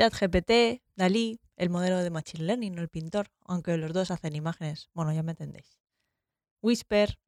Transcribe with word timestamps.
ChatGPT, 0.00 0.82
Dalí, 0.96 1.40
el 1.56 1.68
modelo 1.68 1.98
de 1.98 2.08
Machine 2.08 2.44
Learning 2.44 2.78
o 2.78 2.80
el 2.80 2.88
pintor, 2.88 3.30
aunque 3.44 3.76
los 3.76 3.92
dos 3.92 4.10
hacen 4.10 4.34
imágenes. 4.34 4.88
Bueno, 4.94 5.12
ya 5.12 5.22
me 5.22 5.32
entendéis. 5.32 5.78
Whisper. 6.62 7.18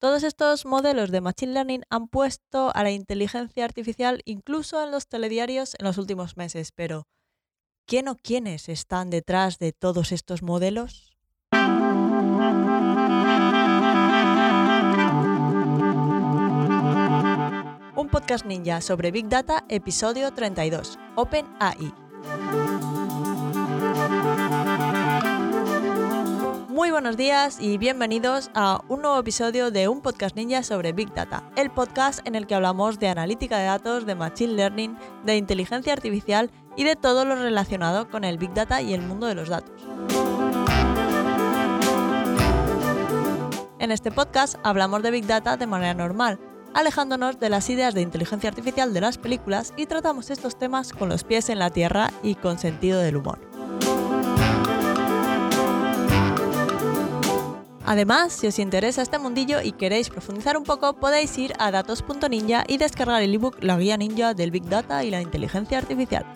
Todos 0.00 0.24
estos 0.24 0.66
modelos 0.66 1.12
de 1.12 1.20
Machine 1.20 1.52
Learning 1.52 1.82
han 1.88 2.08
puesto 2.08 2.74
a 2.74 2.82
la 2.82 2.90
inteligencia 2.90 3.64
artificial 3.64 4.22
incluso 4.24 4.82
en 4.82 4.90
los 4.90 5.06
telediarios 5.06 5.76
en 5.78 5.86
los 5.86 5.98
últimos 5.98 6.36
meses, 6.36 6.72
pero 6.72 7.06
¿quién 7.86 8.08
o 8.08 8.16
quiénes 8.16 8.68
están 8.68 9.08
detrás 9.08 9.60
de 9.60 9.72
todos 9.72 10.10
estos 10.10 10.42
modelos? 10.42 11.16
Podcast 18.08 18.46
ninja 18.46 18.80
sobre 18.80 19.10
Big 19.10 19.28
Data, 19.28 19.64
episodio 19.68 20.32
32, 20.32 20.98
OpenAI. 21.14 21.92
Muy 26.68 26.90
buenos 26.90 27.16
días 27.16 27.60
y 27.60 27.76
bienvenidos 27.76 28.50
a 28.54 28.80
un 28.88 29.02
nuevo 29.02 29.18
episodio 29.18 29.70
de 29.70 29.88
un 29.88 30.00
podcast 30.00 30.36
ninja 30.36 30.62
sobre 30.62 30.92
Big 30.92 31.12
Data, 31.12 31.50
el 31.56 31.70
podcast 31.70 32.26
en 32.26 32.34
el 32.34 32.46
que 32.46 32.54
hablamos 32.54 32.98
de 32.98 33.08
analítica 33.08 33.58
de 33.58 33.66
datos, 33.66 34.06
de 34.06 34.14
machine 34.14 34.54
learning, 34.54 34.96
de 35.24 35.36
inteligencia 35.36 35.92
artificial 35.92 36.50
y 36.76 36.84
de 36.84 36.96
todo 36.96 37.24
lo 37.24 37.36
relacionado 37.36 38.08
con 38.08 38.24
el 38.24 38.38
Big 38.38 38.54
Data 38.54 38.80
y 38.80 38.94
el 38.94 39.02
mundo 39.02 39.26
de 39.26 39.34
los 39.34 39.48
datos. 39.48 39.86
En 43.80 43.92
este 43.92 44.10
podcast 44.10 44.56
hablamos 44.64 45.02
de 45.02 45.10
Big 45.10 45.26
Data 45.26 45.56
de 45.56 45.66
manera 45.66 45.94
normal, 45.94 46.38
alejándonos 46.74 47.40
de 47.40 47.50
las 47.50 47.68
ideas 47.70 47.94
de 47.94 48.02
inteligencia 48.02 48.50
artificial 48.50 48.92
de 48.94 49.00
las 49.00 49.18
películas 49.18 49.72
y 49.76 49.86
tratamos 49.86 50.30
estos 50.30 50.58
temas 50.58 50.92
con 50.92 51.08
los 51.08 51.24
pies 51.24 51.48
en 51.48 51.58
la 51.58 51.70
tierra 51.70 52.10
y 52.22 52.34
con 52.34 52.58
sentido 52.58 53.00
del 53.00 53.16
humor. 53.16 53.38
Además, 57.88 58.34
si 58.34 58.46
os 58.46 58.58
interesa 58.58 59.00
este 59.00 59.18
mundillo 59.18 59.62
y 59.62 59.72
queréis 59.72 60.10
profundizar 60.10 60.58
un 60.58 60.64
poco, 60.64 60.92
podéis 60.92 61.38
ir 61.38 61.54
a 61.58 61.70
datos.ninja 61.70 62.64
y 62.68 62.76
descargar 62.76 63.22
el 63.22 63.34
ebook 63.34 63.62
La 63.62 63.78
Guía 63.78 63.96
Ninja 63.96 64.34
del 64.34 64.50
Big 64.50 64.68
Data 64.68 65.04
y 65.04 65.10
la 65.10 65.22
Inteligencia 65.22 65.78
Artificial. 65.78 66.26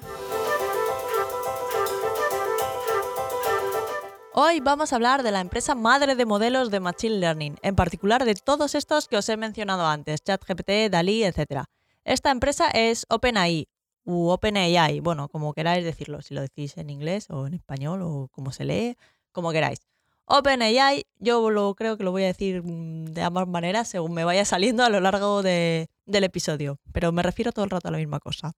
Hoy 4.44 4.58
vamos 4.58 4.92
a 4.92 4.96
hablar 4.96 5.22
de 5.22 5.30
la 5.30 5.40
empresa 5.40 5.76
madre 5.76 6.16
de 6.16 6.26
modelos 6.26 6.72
de 6.72 6.80
Machine 6.80 7.18
Learning, 7.18 7.54
en 7.62 7.76
particular 7.76 8.24
de 8.24 8.34
todos 8.34 8.74
estos 8.74 9.06
que 9.06 9.16
os 9.16 9.28
he 9.28 9.36
mencionado 9.36 9.86
antes, 9.86 10.24
ChatGPT, 10.24 10.90
DALI, 10.90 11.22
etc. 11.22 11.66
Esta 12.02 12.32
empresa 12.32 12.68
es 12.68 13.06
OpenAI, 13.08 13.68
u 14.02 14.30
OpenAI, 14.30 14.98
bueno, 14.98 15.28
como 15.28 15.54
queráis 15.54 15.84
decirlo, 15.84 16.22
si 16.22 16.34
lo 16.34 16.40
decís 16.40 16.76
en 16.76 16.90
inglés 16.90 17.30
o 17.30 17.46
en 17.46 17.54
español 17.54 18.02
o 18.02 18.30
como 18.32 18.50
se 18.50 18.64
lee, 18.64 18.96
como 19.30 19.52
queráis. 19.52 19.78
OpenAI, 20.24 21.04
yo 21.20 21.48
lo, 21.48 21.76
creo 21.76 21.96
que 21.96 22.02
lo 22.02 22.10
voy 22.10 22.24
a 22.24 22.26
decir 22.26 22.64
mm, 22.64 23.12
de 23.12 23.22
ambas 23.22 23.46
maneras 23.46 23.86
según 23.86 24.12
me 24.12 24.24
vaya 24.24 24.44
saliendo 24.44 24.82
a 24.82 24.88
lo 24.88 24.98
largo 24.98 25.44
del 25.44 25.86
episodio, 26.08 26.80
pero 26.92 27.12
me 27.12 27.22
refiero 27.22 27.52
todo 27.52 27.64
el 27.64 27.70
rato 27.70 27.86
a 27.86 27.92
la 27.92 27.98
misma 27.98 28.18
cosa. 28.18 28.50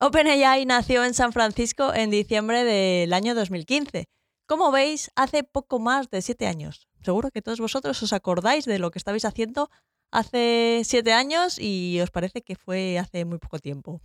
OpenAI 0.00 0.66
nació 0.66 1.04
en 1.04 1.14
San 1.14 1.32
Francisco 1.32 1.94
en 1.94 2.10
diciembre 2.10 2.64
del 2.64 3.12
año 3.12 3.36
2015. 3.36 4.08
Como 4.48 4.70
veis, 4.70 5.10
hace 5.14 5.44
poco 5.44 5.78
más 5.78 6.08
de 6.08 6.22
siete 6.22 6.46
años. 6.46 6.88
Seguro 7.02 7.30
que 7.30 7.42
todos 7.42 7.60
vosotros 7.60 8.02
os 8.02 8.14
acordáis 8.14 8.64
de 8.64 8.78
lo 8.78 8.90
que 8.90 8.98
estabais 8.98 9.26
haciendo 9.26 9.68
hace 10.10 10.80
siete 10.84 11.12
años 11.12 11.58
y 11.58 12.00
os 12.00 12.10
parece 12.10 12.40
que 12.40 12.56
fue 12.56 12.98
hace 12.98 13.26
muy 13.26 13.36
poco 13.36 13.58
tiempo. 13.58 14.00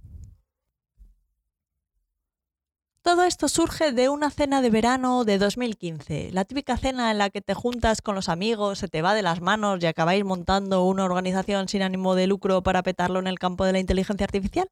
Todo 3.01 3.23
esto 3.23 3.47
surge 3.47 3.93
de 3.93 4.09
una 4.09 4.29
cena 4.31 4.61
de 4.61 4.69
verano 4.69 5.23
de 5.23 5.37
2015, 5.37 6.31
la 6.33 6.43
típica 6.43 6.75
cena 6.75 7.11
en 7.11 7.19
la 7.19 7.29
que 7.29 7.41
te 7.41 7.53
juntas 7.53 8.01
con 8.01 8.13
los 8.13 8.27
amigos, 8.27 8.79
se 8.79 8.89
te 8.89 9.01
va 9.01 9.13
de 9.13 9.21
las 9.21 9.39
manos 9.39 9.81
y 9.81 9.85
acabáis 9.85 10.25
montando 10.25 10.83
una 10.83 11.05
organización 11.05 11.69
sin 11.69 11.83
ánimo 11.83 12.15
de 12.15 12.27
lucro 12.27 12.63
para 12.63 12.83
petarlo 12.83 13.19
en 13.19 13.27
el 13.27 13.39
campo 13.39 13.63
de 13.63 13.71
la 13.71 13.79
inteligencia 13.79 14.25
artificial. 14.25 14.67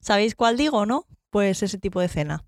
¿Sabéis 0.00 0.34
cuál 0.34 0.56
digo, 0.56 0.86
no? 0.86 1.04
Pues 1.28 1.62
ese 1.62 1.76
tipo 1.76 2.00
de 2.00 2.08
cena. 2.08 2.46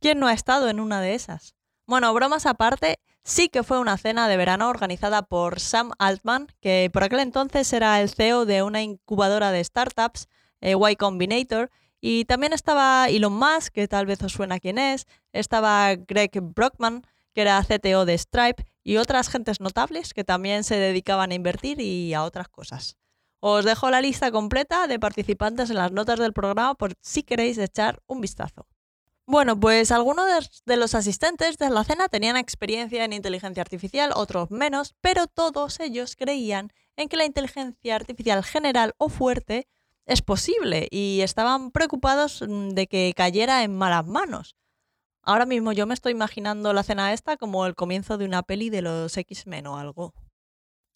¿Quién 0.00 0.20
no 0.20 0.26
ha 0.26 0.32
estado 0.32 0.70
en 0.70 0.80
una 0.80 1.02
de 1.02 1.14
esas? 1.14 1.54
Bueno, 1.86 2.14
bromas 2.14 2.46
aparte, 2.46 2.98
sí 3.24 3.50
que 3.50 3.62
fue 3.62 3.78
una 3.78 3.98
cena 3.98 4.26
de 4.26 4.38
verano 4.38 4.70
organizada 4.70 5.20
por 5.22 5.60
Sam 5.60 5.92
Altman, 5.98 6.46
que 6.60 6.88
por 6.90 7.04
aquel 7.04 7.20
entonces 7.20 7.70
era 7.74 8.00
el 8.00 8.08
CEO 8.08 8.46
de 8.46 8.62
una 8.62 8.82
incubadora 8.82 9.52
de 9.52 9.62
startups, 9.62 10.28
eh, 10.62 10.76
Y 10.90 10.96
Combinator, 10.96 11.70
y 12.00 12.24
también 12.24 12.54
estaba 12.54 13.08
Elon 13.10 13.34
Musk, 13.34 13.74
que 13.74 13.86
tal 13.86 14.06
vez 14.06 14.22
os 14.22 14.32
suena 14.32 14.60
quién 14.60 14.78
es, 14.78 15.06
estaba 15.32 15.94
Greg 15.94 16.30
Brockman, 16.40 17.02
que 17.34 17.42
era 17.42 17.62
CTO 17.62 18.06
de 18.06 18.16
Stripe, 18.16 18.64
y 18.82 18.96
otras 18.96 19.28
gentes 19.28 19.60
notables 19.60 20.14
que 20.14 20.24
también 20.24 20.64
se 20.64 20.76
dedicaban 20.76 21.32
a 21.32 21.34
invertir 21.34 21.80
y 21.80 22.14
a 22.14 22.24
otras 22.24 22.48
cosas. 22.48 22.96
Os 23.40 23.66
dejo 23.66 23.90
la 23.90 24.00
lista 24.00 24.30
completa 24.30 24.86
de 24.86 24.98
participantes 24.98 25.68
en 25.68 25.76
las 25.76 25.92
notas 25.92 26.18
del 26.18 26.32
programa 26.32 26.74
por 26.76 26.94
si 27.02 27.22
queréis 27.22 27.58
echar 27.58 28.02
un 28.06 28.22
vistazo. 28.22 28.66
Bueno, 29.26 29.58
pues 29.58 29.90
algunos 29.90 30.26
de 30.66 30.76
los 30.76 30.94
asistentes 30.94 31.56
de 31.56 31.70
la 31.70 31.82
cena 31.84 32.08
tenían 32.08 32.36
experiencia 32.36 33.04
en 33.04 33.14
inteligencia 33.14 33.62
artificial, 33.62 34.12
otros 34.14 34.50
menos, 34.50 34.94
pero 35.00 35.26
todos 35.26 35.80
ellos 35.80 36.14
creían 36.14 36.72
en 36.96 37.08
que 37.08 37.16
la 37.16 37.24
inteligencia 37.24 37.96
artificial 37.96 38.44
general 38.44 38.92
o 38.98 39.08
fuerte 39.08 39.66
es 40.04 40.20
posible 40.20 40.88
y 40.90 41.22
estaban 41.22 41.70
preocupados 41.70 42.44
mm, 42.46 42.70
de 42.70 42.86
que 42.86 43.14
cayera 43.16 43.62
en 43.62 43.74
malas 43.74 44.06
manos. 44.06 44.56
Ahora 45.22 45.46
mismo 45.46 45.72
yo 45.72 45.86
me 45.86 45.94
estoy 45.94 46.12
imaginando 46.12 46.74
la 46.74 46.82
cena 46.82 47.14
esta 47.14 47.38
como 47.38 47.64
el 47.64 47.74
comienzo 47.74 48.18
de 48.18 48.26
una 48.26 48.42
peli 48.42 48.68
de 48.68 48.82
los 48.82 49.16
X-Men 49.16 49.66
o 49.66 49.78
algo. 49.78 50.12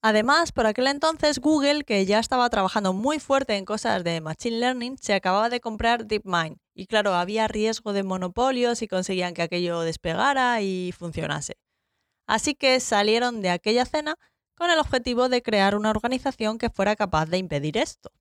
Además, 0.02 0.52
por 0.52 0.66
aquel 0.66 0.86
entonces 0.86 1.40
Google, 1.40 1.84
que 1.84 2.04
ya 2.04 2.18
estaba 2.18 2.48
trabajando 2.50 2.92
muy 2.92 3.18
fuerte 3.18 3.56
en 3.56 3.64
cosas 3.64 4.04
de 4.04 4.20
Machine 4.20 4.58
Learning, 4.58 4.98
se 4.98 5.14
acababa 5.14 5.48
de 5.48 5.60
comprar 5.60 6.06
DeepMind. 6.06 6.58
Y 6.78 6.86
claro, 6.86 7.14
había 7.14 7.48
riesgo 7.48 7.92
de 7.92 8.04
monopolio 8.04 8.76
si 8.76 8.86
conseguían 8.86 9.34
que 9.34 9.42
aquello 9.42 9.80
despegara 9.80 10.62
y 10.62 10.92
funcionase. 10.96 11.56
Así 12.24 12.54
que 12.54 12.78
salieron 12.78 13.42
de 13.42 13.50
aquella 13.50 13.84
cena 13.84 14.14
con 14.54 14.70
el 14.70 14.78
objetivo 14.78 15.28
de 15.28 15.42
crear 15.42 15.74
una 15.74 15.90
organización 15.90 16.56
que 16.56 16.70
fuera 16.70 16.94
capaz 16.94 17.26
de 17.26 17.38
impedir 17.38 17.76
esto. 17.76 18.12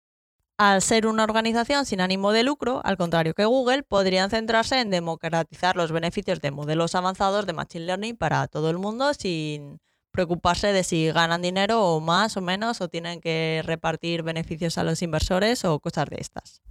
Al 0.57 0.81
ser 0.81 1.05
una 1.05 1.23
organización 1.23 1.85
sin 1.85 2.01
ánimo 2.01 2.31
de 2.31 2.41
lucro, 2.41 2.81
al 2.83 2.97
contrario 2.97 3.35
que 3.35 3.45
Google, 3.45 3.83
podrían 3.83 4.31
centrarse 4.31 4.81
en 4.81 4.89
democratizar 4.89 5.75
los 5.75 5.91
beneficios 5.91 6.41
de 6.41 6.49
modelos 6.49 6.95
avanzados 6.95 7.45
de 7.45 7.53
Machine 7.53 7.85
Learning 7.85 8.17
para 8.17 8.47
todo 8.47 8.71
el 8.71 8.79
mundo 8.79 9.13
sin 9.13 9.77
preocuparse 10.09 10.73
de 10.73 10.83
si 10.83 11.11
ganan 11.11 11.43
dinero 11.43 11.83
o 11.85 11.99
más 11.99 12.35
o 12.37 12.41
menos 12.41 12.81
o 12.81 12.87
tienen 12.89 13.21
que 13.21 13.61
repartir 13.63 14.23
beneficios 14.23 14.79
a 14.79 14.83
los 14.83 15.03
inversores 15.03 15.63
o 15.63 15.79
cosas 15.79 16.07
de 16.09 16.17
estas. 16.19 16.63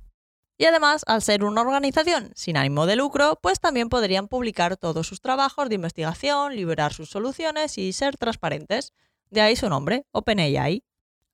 Y 0.59 0.65
además, 0.65 1.03
al 1.07 1.21
ser 1.21 1.45
una 1.45 1.61
organización 1.61 2.31
sin 2.35 2.57
ánimo 2.57 2.87
de 2.87 2.97
lucro, 2.97 3.39
pues 3.43 3.61
también 3.61 3.91
podrían 3.91 4.27
publicar 4.27 4.77
todos 4.79 5.07
sus 5.07 5.21
trabajos 5.21 5.69
de 5.69 5.75
investigación, 5.75 6.57
liberar 6.57 6.95
sus 6.95 7.11
soluciones 7.11 7.77
y 7.77 7.93
ser 7.93 8.17
transparentes. 8.17 8.95
De 9.31 9.43
ahí 9.43 9.55
su 9.55 9.69
nombre, 9.69 10.07
OpenAI. 10.13 10.83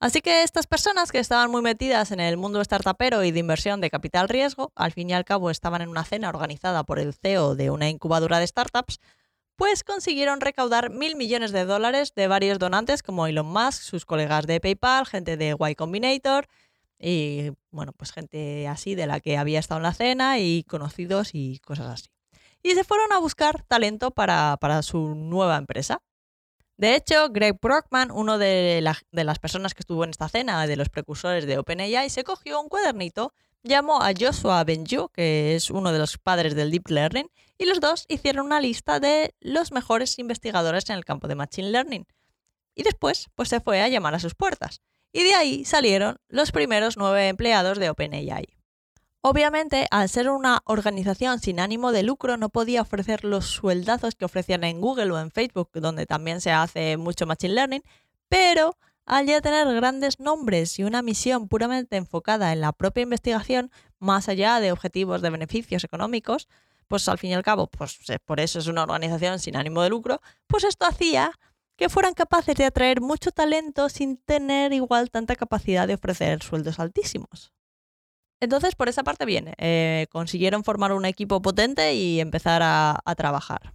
Así 0.00 0.20
que 0.20 0.42
estas 0.42 0.66
personas 0.66 1.12
que 1.12 1.20
estaban 1.20 1.52
muy 1.52 1.62
metidas 1.62 2.10
en 2.10 2.18
el 2.18 2.36
mundo 2.36 2.60
startupero 2.64 3.22
y 3.22 3.30
de 3.30 3.38
inversión 3.38 3.80
de 3.80 3.90
capital 3.90 4.28
riesgo, 4.28 4.72
al 4.74 4.90
fin 4.90 5.10
y 5.10 5.12
al 5.12 5.24
cabo 5.24 5.50
estaban 5.50 5.82
en 5.82 5.90
una 5.90 6.02
cena 6.02 6.28
organizada 6.28 6.82
por 6.82 6.98
el 6.98 7.14
CEO 7.14 7.54
de 7.54 7.70
una 7.70 7.88
incubadora 7.88 8.40
de 8.40 8.46
startups, 8.48 8.98
pues 9.54 9.84
consiguieron 9.84 10.40
recaudar 10.40 10.90
mil 10.90 11.14
millones 11.14 11.52
de 11.52 11.64
dólares 11.64 12.14
de 12.16 12.26
varios 12.26 12.58
donantes 12.58 13.04
como 13.04 13.28
Elon 13.28 13.46
Musk, 13.46 13.82
sus 13.82 14.04
colegas 14.04 14.48
de 14.48 14.58
PayPal, 14.58 15.06
gente 15.06 15.36
de 15.36 15.54
Y 15.56 15.74
Combinator 15.76 16.48
y, 17.02 17.50
bueno, 17.72 17.92
pues 17.92 18.12
gente 18.12 18.68
así 18.68 18.94
de 18.94 19.08
la 19.08 19.18
que 19.18 19.36
había 19.36 19.58
estado 19.58 19.80
en 19.80 19.82
la 19.82 19.92
cena 19.92 20.38
y 20.38 20.62
conocidos 20.62 21.30
y 21.32 21.58
cosas 21.58 21.88
así. 21.88 22.08
Y 22.62 22.70
se 22.70 22.84
fueron 22.84 23.12
a 23.12 23.18
buscar 23.18 23.64
talento 23.64 24.12
para, 24.12 24.56
para 24.60 24.82
su 24.82 25.16
nueva 25.16 25.56
empresa. 25.56 26.00
De 26.76 26.94
hecho, 26.94 27.28
Greg 27.30 27.58
Brockman, 27.60 28.12
uno 28.12 28.38
de, 28.38 28.80
las 28.82 29.38
personas 29.40 29.74
que 29.74 29.80
estuvo 29.80 30.04
en 30.04 30.10
esta 30.10 30.28
cena, 30.28 30.66
de 30.66 30.76
los 30.76 30.88
precursores 30.88 31.44
de 31.44 31.58
OpenAI, 31.58 32.08
se 32.08 32.22
cogió 32.22 32.60
un 32.60 32.68
cuadernito, 32.68 33.34
llamó 33.64 34.00
a 34.00 34.12
Joshua 34.18 34.62
Benju, 34.62 35.08
que 35.08 35.56
es 35.56 35.70
uno 35.70 35.92
de 35.92 35.98
los 35.98 36.18
padres 36.18 36.54
del 36.54 36.70
Deep 36.70 36.88
Learning, 36.88 37.28
y 37.58 37.66
los 37.66 37.80
dos 37.80 38.04
hicieron 38.08 38.46
una 38.46 38.60
lista 38.60 39.00
de 39.00 39.34
los 39.40 39.72
mejores 39.72 40.18
investigadores 40.18 40.88
en 40.88 40.96
el 40.96 41.04
campo 41.04 41.26
de 41.28 41.34
Machine 41.34 41.70
Learning. 41.70 42.06
Y 42.74 42.84
después, 42.84 43.28
pues 43.34 43.48
se 43.48 43.60
fue 43.60 43.82
a 43.82 43.88
llamar 43.88 44.14
a 44.14 44.20
sus 44.20 44.34
puertas. 44.34 44.80
Y 45.12 45.24
de 45.24 45.34
ahí 45.34 45.64
salieron 45.64 46.16
los 46.28 46.52
primeros 46.52 46.96
nueve 46.96 47.28
empleados 47.28 47.78
de 47.78 47.90
OpenAI. 47.90 48.56
Obviamente, 49.20 49.86
al 49.90 50.08
ser 50.08 50.28
una 50.30 50.62
organización 50.64 51.38
sin 51.38 51.60
ánimo 51.60 51.92
de 51.92 52.02
lucro, 52.02 52.36
no 52.36 52.48
podía 52.48 52.82
ofrecer 52.82 53.22
los 53.22 53.46
sueldazos 53.46 54.16
que 54.16 54.24
ofrecían 54.24 54.64
en 54.64 54.80
Google 54.80 55.12
o 55.12 55.20
en 55.20 55.30
Facebook, 55.30 55.70
donde 55.74 56.06
también 56.06 56.40
se 56.40 56.50
hace 56.50 56.96
mucho 56.96 57.24
Machine 57.24 57.54
Learning, 57.54 57.82
pero 58.28 58.76
al 59.06 59.26
ya 59.26 59.40
tener 59.40 59.72
grandes 59.74 60.18
nombres 60.18 60.78
y 60.78 60.84
una 60.84 61.02
misión 61.02 61.46
puramente 61.46 61.96
enfocada 61.96 62.52
en 62.52 62.60
la 62.60 62.72
propia 62.72 63.02
investigación, 63.02 63.70
más 64.00 64.28
allá 64.28 64.58
de 64.58 64.72
objetivos 64.72 65.22
de 65.22 65.30
beneficios 65.30 65.84
económicos, 65.84 66.48
pues 66.88 67.08
al 67.08 67.18
fin 67.18 67.30
y 67.30 67.34
al 67.34 67.42
cabo, 67.42 67.68
pues 67.68 67.98
por 68.24 68.40
eso 68.40 68.58
es 68.58 68.66
una 68.66 68.82
organización 68.82 69.38
sin 69.38 69.56
ánimo 69.56 69.82
de 69.82 69.90
lucro, 69.90 70.20
pues 70.46 70.64
esto 70.64 70.84
hacía 70.84 71.32
que 71.76 71.88
fueran 71.88 72.14
capaces 72.14 72.54
de 72.56 72.64
atraer 72.64 73.00
mucho 73.00 73.30
talento 73.30 73.88
sin 73.88 74.16
tener 74.16 74.72
igual 74.72 75.10
tanta 75.10 75.36
capacidad 75.36 75.86
de 75.88 75.94
ofrecer 75.94 76.42
sueldos 76.42 76.78
altísimos. 76.78 77.52
Entonces, 78.40 78.74
por 78.74 78.88
esa 78.88 79.04
parte 79.04 79.24
bien, 79.24 79.54
eh, 79.58 80.06
consiguieron 80.10 80.64
formar 80.64 80.92
un 80.92 81.04
equipo 81.04 81.40
potente 81.40 81.94
y 81.94 82.20
empezar 82.20 82.60
a 82.62 83.14
trabajar. 83.16 83.74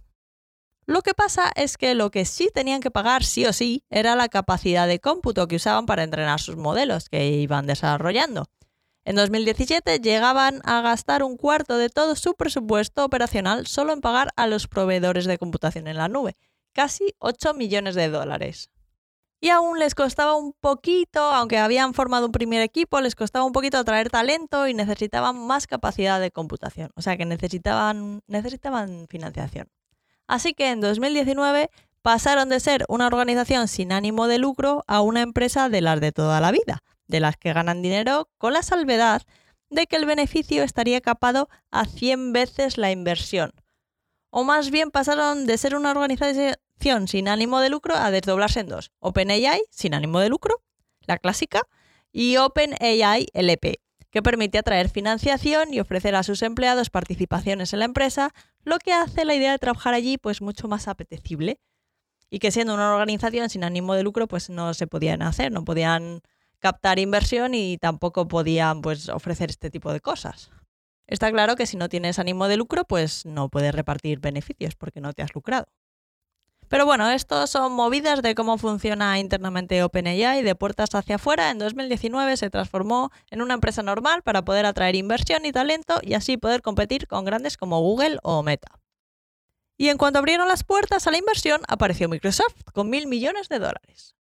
Lo 0.88 1.02
que 1.02 1.12
pasa 1.12 1.52
es 1.54 1.76
que 1.76 1.94
lo 1.94 2.10
que 2.10 2.24
sí 2.24 2.48
tenían 2.52 2.80
que 2.80 2.90
pagar 2.90 3.22
sí 3.22 3.44
o 3.44 3.52
sí 3.52 3.84
era 3.90 4.16
la 4.16 4.30
capacidad 4.30 4.88
de 4.88 5.00
cómputo 5.00 5.46
que 5.46 5.56
usaban 5.56 5.84
para 5.84 6.02
entrenar 6.02 6.40
sus 6.40 6.56
modelos 6.56 7.10
que 7.10 7.26
iban 7.26 7.66
desarrollando. 7.66 8.46
En 9.04 9.14
2017 9.14 9.98
llegaban 10.00 10.62
a 10.64 10.80
gastar 10.80 11.22
un 11.22 11.36
cuarto 11.36 11.76
de 11.76 11.90
todo 11.90 12.16
su 12.16 12.32
presupuesto 12.36 13.04
operacional 13.04 13.66
solo 13.66 13.92
en 13.92 14.00
pagar 14.00 14.30
a 14.34 14.46
los 14.46 14.66
proveedores 14.66 15.26
de 15.26 15.36
computación 15.36 15.88
en 15.88 15.98
la 15.98 16.08
nube, 16.08 16.38
casi 16.72 17.14
8 17.18 17.54
millones 17.54 17.94
de 17.94 18.08
dólares. 18.08 18.70
Y 19.40 19.50
aún 19.50 19.78
les 19.78 19.94
costaba 19.94 20.34
un 20.34 20.52
poquito, 20.52 21.20
aunque 21.20 21.58
habían 21.58 21.94
formado 21.94 22.26
un 22.26 22.32
primer 22.32 22.60
equipo, 22.60 23.00
les 23.00 23.14
costaba 23.14 23.44
un 23.44 23.52
poquito 23.52 23.78
atraer 23.78 24.10
talento 24.10 24.66
y 24.66 24.74
necesitaban 24.74 25.38
más 25.38 25.68
capacidad 25.68 26.20
de 26.20 26.32
computación. 26.32 26.90
O 26.96 27.02
sea 27.02 27.16
que 27.16 27.24
necesitaban, 27.24 28.22
necesitaban 28.26 29.06
financiación. 29.08 29.68
Así 30.26 30.54
que 30.54 30.70
en 30.70 30.80
2019 30.80 31.70
pasaron 32.02 32.48
de 32.48 32.58
ser 32.58 32.84
una 32.88 33.06
organización 33.06 33.68
sin 33.68 33.92
ánimo 33.92 34.26
de 34.26 34.38
lucro 34.38 34.82
a 34.88 35.02
una 35.02 35.22
empresa 35.22 35.68
de 35.68 35.82
las 35.82 36.00
de 36.00 36.10
toda 36.10 36.40
la 36.40 36.50
vida, 36.50 36.82
de 37.06 37.20
las 37.20 37.36
que 37.36 37.52
ganan 37.52 37.80
dinero 37.80 38.28
con 38.38 38.52
la 38.52 38.62
salvedad 38.62 39.22
de 39.70 39.86
que 39.86 39.96
el 39.96 40.06
beneficio 40.06 40.62
estaría 40.62 41.00
capado 41.00 41.48
a 41.70 41.84
100 41.84 42.32
veces 42.32 42.76
la 42.78 42.90
inversión. 42.90 43.52
O 44.30 44.44
más 44.44 44.70
bien 44.70 44.90
pasaron 44.90 45.46
de 45.46 45.58
ser 45.58 45.74
una 45.74 45.90
organización 45.90 47.08
sin 47.08 47.28
ánimo 47.28 47.60
de 47.60 47.70
lucro 47.70 47.96
a 47.96 48.10
desdoblarse 48.10 48.60
en 48.60 48.68
dos. 48.68 48.92
OpenAI, 49.00 49.62
sin 49.70 49.94
ánimo 49.94 50.20
de 50.20 50.28
lucro, 50.28 50.62
la 51.00 51.18
clásica, 51.18 51.62
y 52.12 52.36
OpenAI 52.36 53.28
LP, 53.32 53.80
que 54.10 54.22
permite 54.22 54.58
atraer 54.58 54.88
financiación 54.88 55.72
y 55.72 55.80
ofrecer 55.80 56.14
a 56.14 56.22
sus 56.22 56.42
empleados 56.42 56.90
participaciones 56.90 57.72
en 57.72 57.80
la 57.80 57.84
empresa, 57.84 58.32
lo 58.64 58.78
que 58.78 58.92
hace 58.92 59.24
la 59.24 59.34
idea 59.34 59.52
de 59.52 59.58
trabajar 59.58 59.94
allí 59.94 60.18
pues 60.18 60.40
mucho 60.40 60.68
más 60.68 60.88
apetecible 60.88 61.60
y 62.30 62.38
que 62.38 62.50
siendo 62.50 62.74
una 62.74 62.92
organización 62.92 63.48
sin 63.48 63.64
ánimo 63.64 63.94
de 63.94 64.02
lucro 64.02 64.28
pues 64.28 64.50
no 64.50 64.74
se 64.74 64.86
podían 64.86 65.22
hacer, 65.22 65.52
no 65.52 65.64
podían 65.64 66.20
captar 66.58 66.98
inversión 66.98 67.54
y 67.54 67.78
tampoco 67.78 68.28
podían 68.28 68.82
pues 68.82 69.08
ofrecer 69.08 69.50
este 69.50 69.70
tipo 69.70 69.92
de 69.92 70.00
cosas. 70.00 70.50
Está 71.08 71.32
claro 71.32 71.56
que 71.56 71.66
si 71.66 71.76
no 71.76 71.88
tienes 71.88 72.18
ánimo 72.18 72.48
de 72.48 72.58
lucro 72.58 72.84
pues 72.84 73.24
no 73.26 73.48
puedes 73.48 73.74
repartir 73.74 74.20
beneficios 74.20 74.76
porque 74.76 75.00
no 75.00 75.12
te 75.12 75.22
has 75.22 75.34
lucrado. 75.34 75.66
Pero 76.68 76.84
bueno, 76.84 77.10
estos 77.10 77.48
son 77.48 77.72
movidas 77.72 78.20
de 78.20 78.34
cómo 78.34 78.58
funciona 78.58 79.18
internamente 79.18 79.82
OpenAI 79.82 80.42
de 80.42 80.54
puertas 80.54 80.94
hacia 80.94 81.16
afuera. 81.16 81.50
En 81.50 81.58
2019 81.58 82.36
se 82.36 82.50
transformó 82.50 83.10
en 83.30 83.40
una 83.40 83.54
empresa 83.54 83.82
normal 83.82 84.22
para 84.22 84.44
poder 84.44 84.66
atraer 84.66 84.94
inversión 84.94 85.46
y 85.46 85.52
talento 85.52 85.98
y 86.02 86.12
así 86.12 86.36
poder 86.36 86.60
competir 86.60 87.06
con 87.06 87.24
grandes 87.24 87.56
como 87.56 87.80
Google 87.80 88.18
o 88.22 88.42
Meta. 88.42 88.78
Y 89.78 89.88
en 89.88 89.96
cuanto 89.96 90.18
abrieron 90.18 90.46
las 90.46 90.62
puertas 90.62 91.06
a 91.06 91.10
la 91.10 91.18
inversión, 91.18 91.62
apareció 91.68 92.06
Microsoft 92.08 92.64
con 92.74 92.90
mil 92.90 93.06
millones 93.06 93.48
de 93.48 93.60
dólares. 93.60 94.17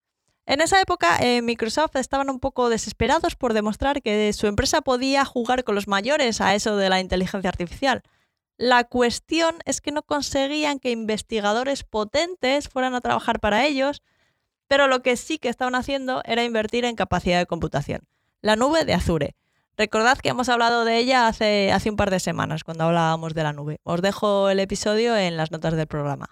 En 0.46 0.60
esa 0.60 0.80
época, 0.80 1.16
eh, 1.20 1.42
Microsoft 1.42 1.96
estaban 1.96 2.30
un 2.30 2.38
poco 2.38 2.68
desesperados 2.68 3.34
por 3.34 3.52
demostrar 3.52 4.00
que 4.00 4.32
su 4.32 4.46
empresa 4.46 4.80
podía 4.80 5.24
jugar 5.24 5.64
con 5.64 5.74
los 5.74 5.88
mayores 5.88 6.40
a 6.40 6.54
eso 6.54 6.76
de 6.76 6.88
la 6.88 7.00
inteligencia 7.00 7.50
artificial. 7.50 8.02
La 8.56 8.84
cuestión 8.84 9.56
es 9.64 9.80
que 9.80 9.90
no 9.90 10.04
conseguían 10.04 10.78
que 10.78 10.92
investigadores 10.92 11.82
potentes 11.82 12.68
fueran 12.68 12.94
a 12.94 13.00
trabajar 13.00 13.40
para 13.40 13.66
ellos, 13.66 14.02
pero 14.68 14.86
lo 14.86 15.02
que 15.02 15.16
sí 15.16 15.38
que 15.38 15.48
estaban 15.48 15.74
haciendo 15.74 16.22
era 16.24 16.44
invertir 16.44 16.84
en 16.84 16.94
capacidad 16.94 17.38
de 17.38 17.46
computación. 17.46 18.02
La 18.40 18.54
nube 18.54 18.84
de 18.84 18.94
Azure. 18.94 19.34
Recordad 19.76 20.18
que 20.18 20.28
hemos 20.28 20.48
hablado 20.48 20.84
de 20.84 20.96
ella 20.98 21.26
hace, 21.26 21.72
hace 21.72 21.90
un 21.90 21.96
par 21.96 22.10
de 22.10 22.20
semanas, 22.20 22.62
cuando 22.62 22.84
hablábamos 22.84 23.34
de 23.34 23.42
la 23.42 23.52
nube. 23.52 23.80
Os 23.82 24.00
dejo 24.00 24.48
el 24.48 24.60
episodio 24.60 25.16
en 25.16 25.36
las 25.36 25.50
notas 25.50 25.74
del 25.74 25.88
programa. 25.88 26.30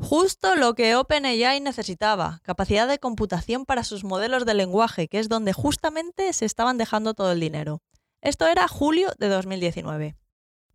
Justo 0.00 0.54
lo 0.54 0.74
que 0.74 0.94
OpenAI 0.94 1.60
necesitaba, 1.60 2.40
capacidad 2.44 2.86
de 2.86 3.00
computación 3.00 3.66
para 3.66 3.82
sus 3.82 4.04
modelos 4.04 4.46
de 4.46 4.54
lenguaje, 4.54 5.08
que 5.08 5.18
es 5.18 5.28
donde 5.28 5.52
justamente 5.52 6.32
se 6.32 6.44
estaban 6.44 6.78
dejando 6.78 7.14
todo 7.14 7.32
el 7.32 7.40
dinero. 7.40 7.82
Esto 8.20 8.46
era 8.46 8.68
julio 8.68 9.10
de 9.18 9.28
2019. 9.28 10.16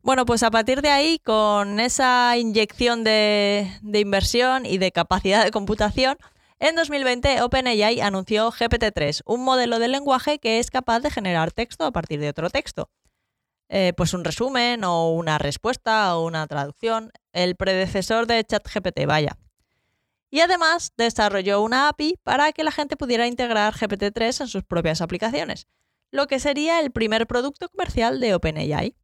Bueno, 0.02 0.26
pues 0.26 0.44
a 0.44 0.52
partir 0.52 0.82
de 0.82 0.90
ahí, 0.90 1.20
con 1.20 1.80
esa 1.80 2.36
inyección 2.38 3.06
de, 3.06 3.70
inversión 3.94 4.66
y 4.66 4.78
de 4.78 4.92
capacidad 4.92 5.46
de 5.46 5.52
computación, 5.52 6.18
en 6.60 6.76
2020 6.76 7.42
OpenAI 7.42 8.02
anunció 8.02 8.52
GPT-3, 8.52 9.22
un 9.26 9.46
modelo 9.46 9.80
de 9.80 9.88
lenguaje 9.88 10.40
que 10.40 10.60
es 10.60 10.70
capaz 10.70 11.00
de 11.00 11.10
generar 11.10 11.54
texto 11.54 11.86
a 11.86 11.92
partir 11.92 12.20
de 12.20 12.28
otro 12.28 12.50
texto. 12.50 12.90
Eh, 13.70 13.94
pues 13.96 14.14
un 14.14 14.24
resumen 14.24 14.84
o 14.84 15.12
una 15.12 15.38
respuesta 15.38 16.16
o 16.16 16.26
una 16.26 16.46
traducción, 16.48 17.12
el 17.32 17.56
predecesor 17.56 18.28
de 18.28 18.44
ChatGPT, 18.44 19.06
vaya. 19.06 19.38
Y 20.30 20.42
además 20.42 20.94
desarrolló 20.98 21.62
una 21.62 21.90
API 21.90 22.20
para 22.24 22.52
que 22.54 22.64
la 22.64 22.72
gente 22.72 22.98
pudiera 22.98 23.28
integrar 23.28 23.74
GPT-3 23.74 24.42
en 24.42 24.48
sus 24.48 24.64
propias 24.64 25.02
aplicaciones, 25.02 25.68
lo 26.12 26.28
que 26.28 26.40
sería 26.40 26.80
el 26.80 26.92
primer 26.92 27.28
producto 27.28 27.70
comercial 27.70 28.20
de 28.20 28.36
OpenAI. 28.36 28.96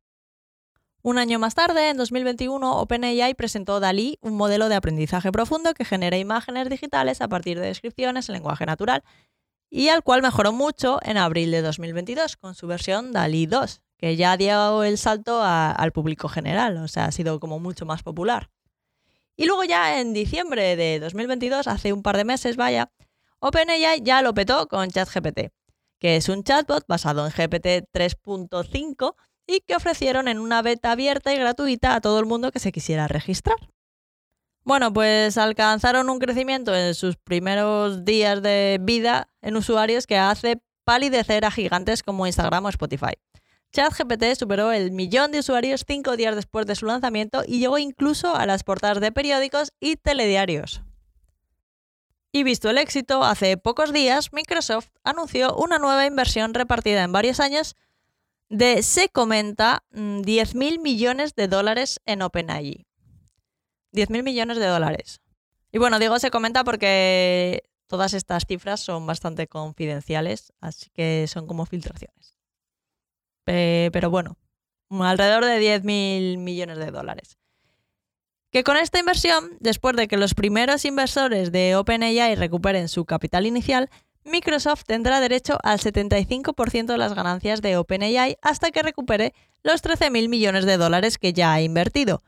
Un 1.02 1.18
año 1.18 1.40
más 1.40 1.56
tarde, 1.56 1.90
en 1.90 1.98
2021, 1.98 2.78
OpenAI 2.82 3.34
presentó 3.34 3.80
DALI, 3.80 4.18
un 4.22 4.36
modelo 4.36 4.70
de 4.70 4.76
aprendizaje 4.76 5.32
profundo 5.32 5.74
que 5.74 5.86
genera 5.86 6.18
imágenes 6.18 6.70
digitales 6.70 7.22
a 7.22 7.28
partir 7.28 7.60
de 7.60 7.68
descripciones 7.68 8.28
en 8.28 8.34
lenguaje 8.34 8.66
natural, 8.66 9.04
y 9.70 9.90
al 9.90 10.04
cual 10.04 10.22
mejoró 10.22 10.52
mucho 10.52 11.00
en 11.04 11.18
abril 11.18 11.52
de 11.52 11.62
2022 11.62 12.38
con 12.38 12.54
su 12.54 12.68
versión 12.68 13.12
DALI 13.14 13.46
2, 13.46 13.82
que 14.00 14.16
ya 14.16 14.38
dio 14.38 14.84
el 14.84 14.98
salto 14.98 15.42
al 15.44 15.92
público 15.92 16.30
general, 16.30 16.78
o 16.78 16.88
sea, 16.88 17.06
ha 17.06 17.12
sido 17.12 17.40
como 17.40 17.60
mucho 17.60 17.86
más 17.86 18.02
popular. 18.02 18.50
Y 19.36 19.46
luego 19.46 19.66
ya 19.66 20.00
en 20.00 20.14
diciembre 20.14 20.78
de 20.78 21.00
2022, 21.00 21.68
hace 21.68 21.92
un 21.92 22.02
par 22.02 22.16
de 22.16 22.24
meses, 22.24 22.56
vaya, 22.56 22.92
OpenAI 23.40 24.02
ya 24.02 24.22
lo 24.22 24.34
petó 24.34 24.68
con 24.68 24.90
ChatGPT, 24.90 25.52
que 26.00 26.16
es 26.16 26.30
un 26.30 26.44
chatbot 26.44 26.86
basado 26.88 27.26
en 27.26 27.32
GPT 27.32 27.90
3.5 27.94 29.16
y 29.48 29.60
que 29.62 29.76
ofrecieron 29.76 30.30
en 30.30 30.40
una 30.40 30.62
beta 30.62 30.92
abierta 30.94 31.34
y 31.34 31.38
gratuita 31.38 31.96
a 31.96 32.02
todo 32.02 32.20
el 32.20 32.26
mundo 32.26 32.52
que 32.52 32.60
se 32.60 32.72
quisiera 32.72 33.08
registrar. 33.08 33.58
Bueno, 34.64 34.94
pues 34.94 35.38
alcanzaron 35.38 36.10
un 36.10 36.20
crecimiento 36.20 36.74
en 36.76 36.96
sus 36.96 37.18
primeros 37.18 38.06
días 38.06 38.42
de 38.42 38.80
vida 38.82 39.28
en 39.42 39.58
usuarios 39.58 40.08
que 40.08 40.18
hace 40.18 40.62
palidecer 40.86 41.44
a 41.44 41.52
gigantes 41.52 42.04
como 42.04 42.28
Instagram 42.28 42.66
o 42.66 42.70
Spotify. 42.70 43.14
ChatGPT 43.72 44.36
superó 44.36 44.72
el 44.72 44.92
millón 44.92 45.32
de 45.32 45.40
usuarios 45.40 45.84
cinco 45.88 46.18
días 46.18 46.36
después 46.36 46.66
de 46.66 46.76
su 46.76 46.86
lanzamiento 46.86 47.44
y 47.46 47.60
llegó 47.60 47.78
incluso 47.78 48.36
a 48.36 48.46
las 48.46 48.64
portadas 48.64 49.00
de 49.00 49.12
periódicos 49.12 49.74
y 49.80 49.96
telediarios. 49.96 50.82
Y 52.32 52.44
visto 52.44 52.70
el 52.70 52.78
éxito, 52.78 53.24
hace 53.24 53.58
pocos 53.58 53.92
días 53.92 54.34
Microsoft 54.34 54.90
anunció 55.04 55.56
una 55.56 55.80
nueva 55.80 56.06
inversión 56.06 56.54
repartida 56.54 57.04
en 57.04 57.12
varios 57.12 57.40
años 57.40 57.76
de, 58.50 58.82
se 58.82 59.10
comenta, 59.10 59.84
10.000 59.92 60.80
mm, 60.80 60.82
millones 60.82 61.36
de 61.36 61.48
dólares 61.48 62.02
en 62.06 62.22
OpenAI. 62.24 62.88
10.000 63.94 64.24
millones 64.24 64.58
de 64.58 64.66
dólares. 64.66 65.22
Y 65.72 65.78
bueno, 65.78 66.00
digo 66.00 66.18
se 66.18 66.32
comenta 66.32 66.64
porque 66.64 67.64
todas 67.88 68.14
estas 68.14 68.46
cifras 68.48 68.80
son 68.80 69.06
bastante 69.06 69.48
confidenciales, 69.48 70.54
así 70.62 70.90
que 70.92 71.26
son 71.28 71.46
como 71.46 71.66
filtraciones. 71.66 72.39
Pero 73.92 74.10
bueno, 74.10 74.38
alrededor 74.90 75.46
de 75.46 75.60
10.000 75.60 76.38
millones 76.38 76.78
de 76.78 76.92
dólares. 76.92 77.38
Que 78.52 78.64
con 78.64 78.78
esta 78.78 79.00
inversión, 79.00 79.58
después 79.60 79.96
de 79.96 80.08
que 80.08 80.18
los 80.18 80.34
primeros 80.34 80.86
inversores 80.86 81.52
de 81.52 81.76
OpenAI 81.76 82.36
recuperen 82.36 82.88
su 82.88 83.06
capital 83.06 83.46
inicial, 83.46 83.90
Microsoft 84.24 84.84
tendrá 84.86 85.20
derecho 85.20 85.58
al 85.64 85.80
75% 85.80 86.86
de 86.86 86.98
las 86.98 87.14
ganancias 87.14 87.62
de 87.62 87.78
OpenAI 87.78 88.38
hasta 88.42 88.72
que 88.72 88.84
recupere 88.84 89.34
los 89.64 89.84
13.000 89.84 90.30
millones 90.30 90.66
de 90.66 90.78
dólares 90.78 91.18
que 91.18 91.34
ya 91.34 91.54
ha 91.54 91.62
invertido. 91.62 92.24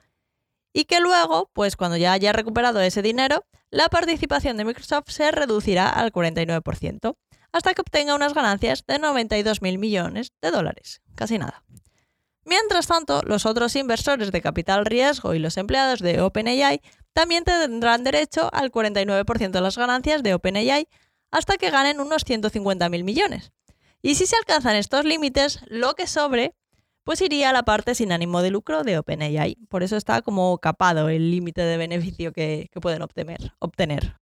Y 0.73 0.85
que 0.85 0.99
luego, 0.99 1.49
pues 1.53 1.75
cuando 1.75 1.97
ya 1.97 2.13
haya 2.13 2.33
recuperado 2.33 2.79
ese 2.81 3.01
dinero, 3.01 3.43
la 3.71 3.89
participación 3.89 4.57
de 4.57 4.65
Microsoft 4.65 5.09
se 5.09 5.31
reducirá 5.31 5.89
al 5.89 6.11
49%, 6.11 7.15
hasta 7.51 7.73
que 7.73 7.81
obtenga 7.81 8.15
unas 8.15 8.33
ganancias 8.33 8.85
de 8.85 8.99
92.000 8.99 9.77
millones 9.77 10.31
de 10.41 10.51
dólares. 10.51 11.01
Casi 11.15 11.37
nada. 11.37 11.63
Mientras 12.45 12.87
tanto, 12.87 13.21
los 13.23 13.45
otros 13.45 13.75
inversores 13.75 14.31
de 14.31 14.41
capital 14.41 14.85
riesgo 14.85 15.33
y 15.33 15.39
los 15.39 15.57
empleados 15.57 15.99
de 15.99 16.21
OpenAI 16.21 16.81
también 17.13 17.43
tendrán 17.43 18.03
derecho 18.03 18.49
al 18.53 18.71
49% 18.71 19.51
de 19.51 19.61
las 19.61 19.77
ganancias 19.77 20.23
de 20.23 20.33
OpenAI 20.33 20.87
hasta 21.29 21.57
que 21.57 21.69
ganen 21.69 21.99
unos 21.99 22.25
150.000 22.25 23.03
millones. 23.03 23.51
Y 24.01 24.15
si 24.15 24.25
se 24.25 24.35
alcanzan 24.37 24.75
estos 24.75 25.05
límites, 25.05 25.59
lo 25.67 25.93
que 25.93 26.07
sobre 26.07 26.55
pues 27.03 27.21
iría 27.21 27.49
a 27.49 27.53
la 27.53 27.63
parte 27.63 27.95
sin 27.95 28.11
ánimo 28.11 28.41
de 28.41 28.51
lucro 28.51 28.83
de 28.83 28.97
OpenAI. 28.97 29.57
Por 29.69 29.83
eso 29.83 29.97
está 29.97 30.21
como 30.21 30.57
capado 30.59 31.09
el 31.09 31.31
límite 31.31 31.61
de 31.61 31.77
beneficio 31.77 32.31
que, 32.31 32.69
pueden 32.81 33.01
obtener, 33.01 33.53
obtener. 33.59 34.20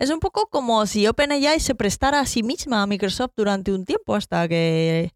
Es 0.00 0.08
un 0.08 0.18
poco 0.18 0.46
como 0.46 0.86
si 0.86 1.06
OpenAI 1.06 1.60
se 1.60 1.74
prestara 1.74 2.20
a 2.20 2.26
sí 2.26 2.42
misma 2.42 2.82
a 2.82 2.86
Microsoft 2.86 3.32
durante 3.36 3.70
un 3.70 3.84
tiempo 3.84 4.14
hasta 4.14 4.48
que 4.48 5.12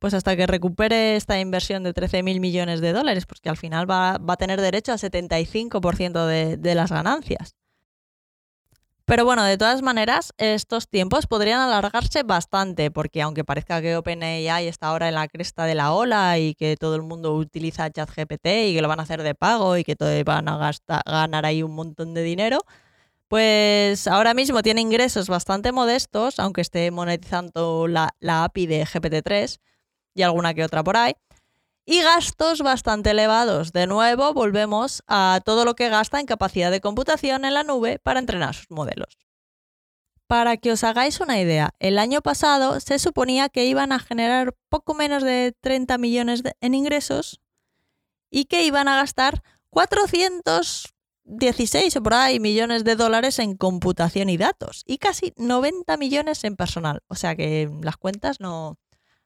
pues 0.00 0.12
hasta 0.12 0.34
que 0.36 0.48
recupere 0.48 1.14
esta 1.14 1.38
inversión 1.38 1.84
de 1.84 1.94
13.000 1.94 2.40
millones 2.40 2.80
de 2.80 2.92
dólares, 2.92 3.26
porque 3.26 3.48
al 3.48 3.56
final 3.56 3.88
va, 3.88 4.16
a 4.16 4.36
tener 4.36 4.60
derecho 4.60 4.92
a 4.92 4.96
75% 4.96 6.26
de, 6.58 6.74
las 6.74 6.90
ganancias. 6.90 7.54
Pero 9.04 9.24
bueno, 9.24 9.44
de 9.44 9.56
todas 9.56 9.82
maneras, 9.82 10.34
estos 10.36 10.88
tiempos 10.88 11.28
podrían 11.28 11.60
alargarse 11.60 12.24
bastante, 12.24 12.90
porque 12.90 13.22
aunque 13.22 13.44
parezca 13.44 13.80
que 13.80 13.96
OpenAI 13.96 14.66
está 14.66 14.88
ahora 14.88 15.08
en 15.08 15.14
la 15.14 15.28
cresta 15.28 15.64
de 15.64 15.76
la 15.76 15.92
ola 15.92 16.38
y 16.40 16.54
que 16.54 16.76
todo 16.76 16.96
el 16.96 17.02
mundo 17.02 17.34
utiliza 17.34 17.88
ChatGPT 17.88 18.46
y 18.46 18.74
que 18.74 18.82
lo 18.82 18.88
van 18.88 18.98
a 18.98 19.04
hacer 19.04 19.22
de 19.22 19.36
pago 19.36 19.76
y 19.76 19.84
que 19.84 19.94
todo 19.94 20.10
van 20.24 20.48
a 20.48 20.72
ganar 21.06 21.46
ahí 21.46 21.62
un 21.62 21.74
montón 21.76 22.14
de 22.14 22.22
dinero, 22.22 22.58
pues 23.28 24.06
ahora 24.06 24.34
mismo 24.34 24.62
tiene 24.62 24.80
ingresos 24.80 25.28
bastante 25.28 25.72
modestos, 25.72 26.38
aunque 26.38 26.60
esté 26.60 26.90
monetizando 26.90 27.88
la, 27.88 28.14
API 28.20 28.66
de 28.66 28.86
GPT-3 28.86 29.58
y 30.14 30.22
alguna 30.22 30.54
que 30.54 30.64
otra 30.64 30.84
por 30.84 30.96
ahí 30.96 31.14
y 31.86 32.00
gastos 32.02 32.60
bastante 32.62 33.10
elevados. 33.10 33.72
De 33.72 33.86
nuevo, 33.86 34.32
volvemos 34.32 35.02
a 35.06 35.40
todo 35.44 35.64
lo 35.64 35.74
que 35.74 35.88
gasta 35.88 36.20
en 36.20 36.26
capacidad 36.26 36.70
de 36.70 36.80
computación 36.80 37.44
en 37.44 37.54
la 37.54 37.62
nube 37.62 37.98
para 37.98 38.20
entrenar 38.20 38.54
sus 38.54 38.70
modelos. 38.70 39.18
Para 40.26 40.56
que 40.56 40.72
os 40.72 40.84
hagáis 40.84 41.20
una 41.20 41.38
idea, 41.38 41.74
el 41.78 41.98
año 41.98 42.22
pasado 42.22 42.80
se 42.80 42.98
suponía 42.98 43.50
que 43.50 43.66
iban 43.66 43.92
a 43.92 43.98
generar 43.98 44.54
poco 44.70 44.94
menos 44.94 45.22
de 45.22 45.54
30 45.60 45.98
millones 45.98 46.42
en 46.60 46.74
ingresos 46.74 47.40
y 48.30 48.46
que 48.46 48.64
iban 48.64 48.88
a 48.88 48.96
gastar 48.96 49.42
416 51.24 51.96
o 51.96 52.02
por 52.02 52.14
ahí 52.14 52.38
millones 52.38 52.84
de 52.84 52.96
dólares 52.96 53.38
en 53.38 53.56
computación 53.56 54.28
y 54.28 54.36
datos 54.36 54.82
y 54.86 54.98
casi 54.98 55.32
90 55.36 55.96
millones 55.96 56.44
en 56.44 56.56
personal. 56.56 57.02
O 57.08 57.14
sea 57.14 57.34
que 57.34 57.70
las 57.82 57.96
cuentas 57.96 58.40
no, 58.40 58.78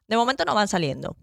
de 0.07 0.17
momento 0.17 0.45
no 0.45 0.55
van 0.55 0.69
saliendo. 0.69 1.17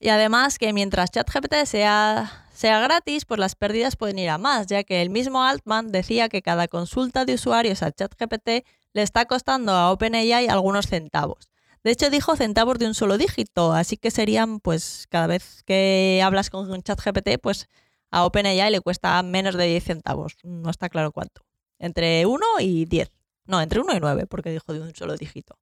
Y 0.00 0.10
además 0.10 0.58
que 0.58 0.72
mientras 0.72 1.10
ChatGPT 1.10 1.64
sea, 1.64 2.46
sea 2.54 2.80
gratis, 2.80 3.24
pues 3.24 3.40
las 3.40 3.56
pérdidas 3.56 3.96
pueden 3.96 4.20
ir 4.20 4.30
a 4.30 4.38
más, 4.38 4.68
ya 4.68 4.84
que 4.84 5.02
el 5.02 5.10
mismo 5.10 5.42
Altman 5.42 5.90
decía 5.90 6.28
que 6.28 6.40
cada 6.40 6.68
consulta 6.68 7.24
de 7.24 7.34
usuarios 7.34 7.82
a 7.82 7.90
ChatGPT 7.90 8.64
le 8.92 9.02
está 9.02 9.24
costando 9.24 9.72
a 9.72 9.90
OpenAI 9.90 10.46
algunos 10.46 10.86
centavos. 10.86 11.50
De 11.82 11.90
hecho, 11.90 12.10
dijo 12.10 12.36
centavos 12.36 12.78
de 12.78 12.86
un 12.86 12.94
solo 12.94 13.18
dígito, 13.18 13.72
así 13.72 13.96
que 13.96 14.10
serían, 14.10 14.60
pues, 14.60 15.06
cada 15.08 15.26
vez 15.26 15.62
que 15.64 16.20
hablas 16.24 16.50
con 16.50 16.70
un 16.70 16.82
ChatGPT, 16.82 17.38
pues 17.42 17.68
a 18.10 18.24
OpenAI 18.24 18.70
le 18.70 18.80
cuesta 18.80 19.22
menos 19.22 19.54
de 19.54 19.66
10 19.66 19.84
centavos. 19.84 20.36
No 20.42 20.70
está 20.70 20.88
claro 20.88 21.12
cuánto. 21.12 21.42
Entre 21.78 22.26
1 22.26 22.44
y 22.60 22.84
10. 22.84 23.12
No, 23.46 23.60
entre 23.60 23.80
1 23.80 23.96
y 23.96 24.00
9, 24.00 24.26
porque 24.26 24.50
dijo 24.50 24.72
de 24.72 24.80
un 24.80 24.94
solo 24.94 25.16
dígito. 25.16 25.58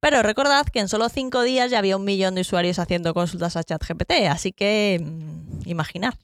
Pero 0.00 0.22
recordad 0.22 0.66
que 0.66 0.78
en 0.78 0.88
solo 0.88 1.08
cinco 1.08 1.42
días 1.42 1.70
ya 1.70 1.78
había 1.78 1.96
un 1.96 2.04
millón 2.04 2.36
de 2.36 2.42
usuarios 2.42 2.78
haciendo 2.78 3.14
consultas 3.14 3.56
a 3.56 3.64
ChatGPT, 3.64 4.12
así 4.30 4.52
que 4.52 5.00
mm, 5.02 5.68
imaginad. 5.68 6.14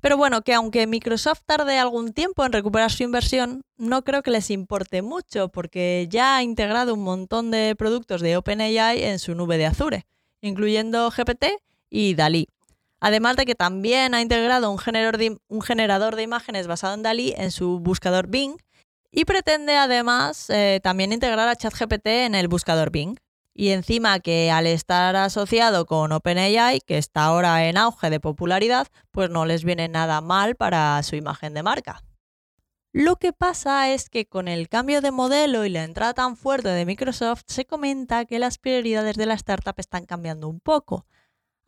Pero 0.00 0.16
bueno, 0.16 0.42
que 0.42 0.54
aunque 0.54 0.86
Microsoft 0.86 1.40
tarde 1.44 1.78
algún 1.78 2.12
tiempo 2.12 2.44
en 2.44 2.52
recuperar 2.52 2.92
su 2.92 3.02
inversión, 3.02 3.62
no 3.76 4.04
creo 4.04 4.22
que 4.22 4.30
les 4.30 4.50
importe 4.50 5.02
mucho 5.02 5.48
porque 5.48 6.06
ya 6.08 6.36
ha 6.36 6.42
integrado 6.44 6.94
un 6.94 7.02
montón 7.02 7.50
de 7.50 7.74
productos 7.76 8.20
de 8.20 8.36
OpenAI 8.36 9.02
en 9.02 9.18
su 9.18 9.34
nube 9.34 9.58
de 9.58 9.66
Azure, 9.66 10.06
incluyendo 10.40 11.10
GPT 11.10 11.46
y 11.90 12.14
DALI. 12.14 12.48
Además 13.00 13.36
de 13.36 13.46
que 13.46 13.54
también 13.54 14.14
ha 14.14 14.20
integrado 14.20 14.70
un 14.70 14.78
generador 14.78 16.16
de, 16.16 16.22
imágenes 16.22 16.66
basado 16.66 16.94
en 16.94 17.02
DALI 17.02 17.34
en 17.36 17.50
su 17.50 17.78
buscador 17.78 18.26
Bing 18.26 18.56
y 19.10 19.24
pretende 19.24 19.76
además 19.76 20.50
eh, 20.50 20.80
también 20.82 21.12
integrar 21.12 21.48
a 21.48 21.56
ChatGPT 21.56 22.06
en 22.06 22.34
el 22.34 22.48
buscador 22.48 22.90
Bing. 22.90 23.16
Y 23.54 23.70
encima 23.70 24.20
que 24.20 24.52
al 24.52 24.68
estar 24.68 25.16
asociado 25.16 25.84
con 25.84 26.12
OpenAI, 26.12 26.80
que 26.80 26.96
está 26.96 27.24
ahora 27.24 27.66
en 27.66 27.76
auge 27.76 28.08
de 28.08 28.20
popularidad, 28.20 28.86
pues 29.10 29.30
no 29.30 29.46
les 29.46 29.64
viene 29.64 29.88
nada 29.88 30.20
mal 30.20 30.54
para 30.54 31.02
su 31.02 31.16
imagen 31.16 31.54
de 31.54 31.64
marca. 31.64 32.04
Lo 32.92 33.16
que 33.16 33.32
pasa 33.32 33.90
es 33.92 34.08
que 34.08 34.26
con 34.26 34.48
el 34.48 34.68
cambio 34.68 35.00
de 35.00 35.10
modelo 35.10 35.64
y 35.64 35.70
la 35.70 35.84
entrada 35.84 36.14
tan 36.14 36.36
fuerte 36.36 36.68
de 36.68 36.86
Microsoft, 36.86 37.42
se 37.46 37.66
comenta 37.66 38.24
que 38.24 38.38
las 38.38 38.58
prioridades 38.58 39.16
de 39.16 39.26
la 39.26 39.34
startup 39.34 39.74
están 39.78 40.06
cambiando 40.06 40.48
un 40.48 40.60
poco. 40.60 41.04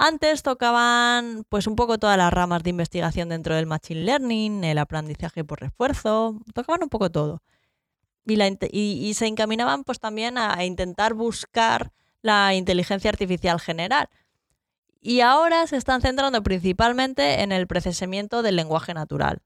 Antes 0.02 0.42
tocaban 0.42 1.44
pues 1.50 1.66
un 1.66 1.76
poco 1.76 1.98
todas 1.98 2.16
las 2.16 2.32
ramas 2.32 2.62
de 2.62 2.70
investigación 2.70 3.28
dentro 3.28 3.54
del 3.54 3.66
machine 3.66 4.00
learning, 4.00 4.64
el 4.64 4.78
aprendizaje 4.78 5.44
por 5.44 5.60
refuerzo, 5.60 6.40
tocaban 6.54 6.82
un 6.82 6.88
poco 6.88 7.10
todo. 7.10 7.42
Y, 8.24 9.12
se 9.12 9.26
encaminaban 9.26 9.84
pues 9.84 10.00
también 10.00 10.38
a, 10.38 10.64
intentar 10.64 11.12
buscar 11.12 11.92
la 12.22 12.54
inteligencia 12.54 13.10
artificial 13.10 13.60
general. 13.60 14.08
Y 15.02 15.20
ahora 15.20 15.66
se 15.66 15.76
están 15.76 16.00
centrando 16.00 16.42
principalmente 16.42 17.42
en 17.42 17.52
el 17.52 17.66
procesamiento 17.66 18.40
del 18.40 18.56
lenguaje 18.56 18.94
natural. 18.94 19.42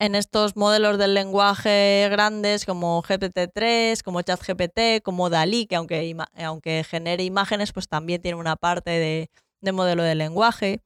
En 0.00 0.14
estos 0.14 0.54
modelos 0.56 0.96
del 0.96 1.14
lenguaje 1.14 2.06
grandes 2.10 2.64
como 2.64 3.02
GPT-3, 3.02 4.02
como 4.02 4.22
ChatGPT, 4.22 5.02
como 5.02 5.28
DALI, 5.28 5.66
que 5.66 5.74
aunque, 5.74 6.16
aunque 6.36 6.84
genere 6.84 7.24
imágenes, 7.24 7.72
pues 7.72 7.88
también 7.88 8.22
tiene 8.22 8.38
una 8.38 8.54
parte 8.54 8.90
de, 8.90 9.30
de 9.60 9.72
modelo 9.72 10.04
de 10.04 10.14
lenguaje. 10.14 10.82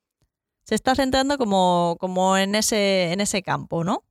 Se 0.65 0.75
está 0.75 0.95
centrando 0.95 1.37
como, 1.37 1.97
como 2.01 2.39
en, 2.39 2.55
ese, 2.55 3.13
en 3.13 3.21
ese 3.21 3.43
campo, 3.43 3.85
¿no? 3.85 4.05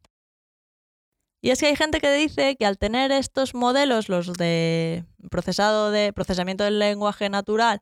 Y 1.42 1.50
es 1.50 1.60
que 1.60 1.68
hay 1.68 1.76
gente 1.76 2.00
que 2.00 2.12
dice 2.12 2.56
que 2.56 2.68
al 2.68 2.78
tener 2.78 3.12
estos 3.12 3.56
modelos, 3.56 4.10
los 4.10 4.34
de 4.34 5.06
procesado 5.32 5.90
de 5.90 6.14
procesamiento 6.14 6.64
del 6.64 6.78
lenguaje 6.78 7.30
natural, 7.30 7.82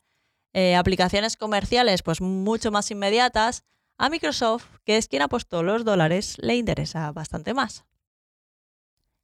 eh, 0.54 0.76
aplicaciones 0.76 1.36
comerciales 1.36 2.02
pues 2.02 2.22
mucho 2.22 2.72
más 2.72 2.90
inmediatas, 2.90 3.66
a 4.00 4.10
Microsoft, 4.10 4.66
que 4.86 4.98
es 4.98 5.08
quien 5.08 5.22
ha 5.22 5.28
puesto 5.28 5.62
los 5.62 5.84
dólares, 5.84 6.38
le 6.40 6.56
interesa 6.56 7.12
bastante 7.12 7.54
más. 7.54 7.84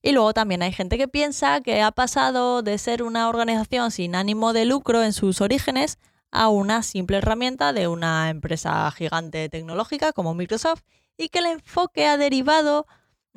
Y 0.02 0.12
luego 0.12 0.34
también 0.34 0.62
hay 0.62 0.74
gente 0.74 0.98
que 0.98 1.08
piensa 1.08 1.62
que 1.62 1.82
ha 1.82 1.92
pasado 1.92 2.62
de 2.62 2.78
ser 2.78 3.02
una 3.02 3.30
organización 3.30 3.90
sin 3.90 4.16
ánimo 4.16 4.54
de 4.54 4.66
lucro 4.66 5.02
en 5.02 5.14
sus 5.14 5.42
orígenes 5.42 5.98
a 6.30 6.50
una 6.50 6.84
simple 6.84 7.18
herramienta 7.18 7.72
de 7.72 7.88
una 7.88 8.30
empresa 8.30 8.92
gigante 8.92 9.48
tecnológica 9.50 10.12
como 10.12 10.36
Microsoft 10.36 10.82
y 11.18 11.30
que 11.30 11.40
el 11.40 11.46
enfoque 11.46 12.06
ha 12.06 12.18
derivado 12.18 12.86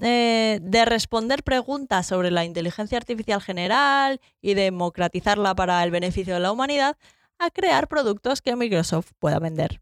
eh, 0.01 0.59
de 0.61 0.85
responder 0.85 1.45
preguntas 1.45 2.07
sobre 2.07 2.33
la 2.33 2.45
inteligencia 2.45 2.99
artificial 2.99 3.41
general 3.41 4.21
y 4.43 4.55
democratizarla 4.55 5.55
para 5.55 5.83
el 5.85 5.93
beneficio 5.93 6.35
de 6.35 6.41
la 6.41 6.51
humanidad 6.51 6.97
a 7.39 7.51
crear 7.51 7.87
productos 7.87 8.43
que 8.43 8.57
Microsoft 8.57 9.13
pueda 9.21 9.39
vender. 9.39 9.81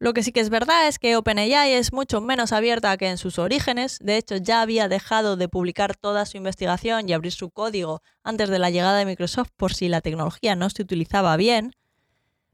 Lo 0.00 0.14
que 0.14 0.22
sí 0.22 0.30
que 0.30 0.40
es 0.40 0.48
verdad 0.48 0.86
es 0.86 1.00
que 1.00 1.16
OpenAI 1.16 1.72
es 1.72 1.92
mucho 1.92 2.20
menos 2.20 2.52
abierta 2.52 2.96
que 2.96 3.08
en 3.08 3.18
sus 3.18 3.38
orígenes. 3.38 3.98
De 4.00 4.16
hecho, 4.16 4.36
ya 4.36 4.62
había 4.62 4.88
dejado 4.88 5.36
de 5.36 5.48
publicar 5.48 5.96
toda 5.96 6.24
su 6.24 6.36
investigación 6.36 7.08
y 7.08 7.12
abrir 7.12 7.32
su 7.32 7.50
código 7.50 8.00
antes 8.22 8.48
de 8.48 8.60
la 8.60 8.70
llegada 8.70 8.98
de 8.98 9.06
Microsoft 9.06 9.50
por 9.56 9.74
si 9.74 9.88
la 9.88 10.00
tecnología 10.00 10.54
no 10.54 10.70
se 10.70 10.82
utilizaba 10.82 11.36
bien. 11.36 11.74